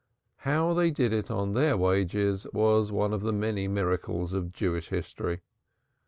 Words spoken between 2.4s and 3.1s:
was